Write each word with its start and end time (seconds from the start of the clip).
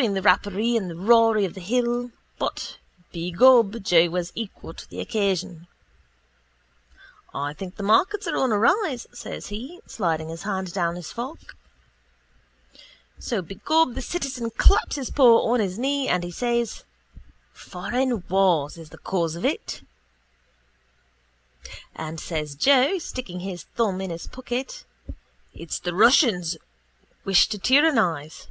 Doing 0.00 0.14
the 0.14 0.22
rapparee 0.22 0.76
and 0.76 1.06
Rory 1.06 1.44
of 1.44 1.54
the 1.54 1.60
hill. 1.60 2.10
But, 2.36 2.78
begob, 3.12 3.80
Joe 3.84 4.08
was 4.10 4.32
equal 4.34 4.74
to 4.74 4.90
the 4.90 4.98
occasion. 4.98 5.68
—I 7.32 7.52
think 7.52 7.76
the 7.76 7.84
markets 7.84 8.26
are 8.26 8.36
on 8.36 8.50
a 8.50 8.58
rise, 8.58 9.06
says 9.12 9.46
he, 9.46 9.78
sliding 9.86 10.30
his 10.30 10.42
hand 10.42 10.72
down 10.72 10.96
his 10.96 11.12
fork. 11.12 11.56
So 13.20 13.40
begob 13.40 13.94
the 13.94 14.02
citizen 14.02 14.50
claps 14.50 14.96
his 14.96 15.10
paw 15.10 15.46
on 15.52 15.60
his 15.60 15.78
knee 15.78 16.08
and 16.08 16.24
he 16.24 16.32
says: 16.32 16.82
—Foreign 17.52 18.24
wars 18.28 18.76
is 18.76 18.88
the 18.90 18.98
cause 18.98 19.36
of 19.36 19.44
it. 19.44 19.82
And 21.94 22.18
says 22.18 22.56
Joe, 22.56 22.98
sticking 22.98 23.38
his 23.40 23.62
thumb 23.76 24.00
in 24.00 24.10
his 24.10 24.26
pocket: 24.26 24.86
—It's 25.54 25.78
the 25.78 25.94
Russians 25.94 26.56
wish 27.24 27.46
to 27.50 27.60
tyrannise. 27.60 28.48